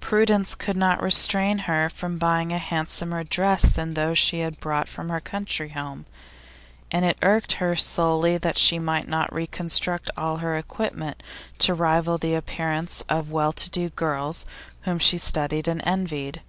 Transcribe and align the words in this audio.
Prudence 0.00 0.54
could 0.54 0.76
not 0.76 1.02
restrain 1.02 1.60
her 1.60 1.88
from 1.88 2.18
buying 2.18 2.52
a 2.52 2.58
handsomer 2.58 3.24
dress 3.24 3.62
than 3.62 3.94
those 3.94 4.18
she 4.18 4.40
had 4.40 4.60
brought 4.60 4.90
from 4.90 5.08
her 5.08 5.20
country 5.20 5.70
home, 5.70 6.04
and 6.90 7.02
it 7.06 7.16
irked 7.22 7.52
her 7.54 7.74
sorely 7.74 8.36
that 8.36 8.58
she 8.58 8.78
might 8.78 9.08
not 9.08 9.32
reconstruct 9.32 10.10
all 10.18 10.36
her 10.36 10.58
equipment 10.58 11.22
to 11.60 11.72
rival 11.72 12.18
the 12.18 12.34
appearance 12.34 13.02
of 13.08 13.30
well 13.30 13.54
to 13.54 13.70
do 13.70 13.88
girls 13.88 14.44
whom 14.82 14.98
she 14.98 15.16
studied 15.16 15.66
and 15.66 15.80
envied. 15.86 16.42